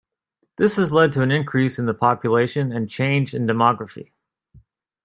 This 0.57 0.77
has 0.77 0.91
led 0.91 1.11
to 1.11 1.21
an 1.21 1.29
increase 1.29 1.77
in 1.77 1.85
the 1.85 1.93
population 1.93 2.71
and 2.71 2.89
change 2.89 3.35
in 3.35 3.45
demography. 3.45 4.13